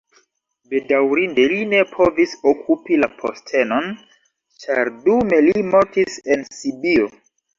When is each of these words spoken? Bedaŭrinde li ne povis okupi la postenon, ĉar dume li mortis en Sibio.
Bedaŭrinde 0.69 1.43
li 1.51 1.57
ne 1.73 1.81
povis 1.89 2.33
okupi 2.53 2.97
la 3.03 3.09
postenon, 3.19 3.91
ĉar 4.65 4.91
dume 5.05 5.39
li 5.49 5.55
mortis 5.75 6.17
en 6.37 6.47
Sibio. 6.61 7.07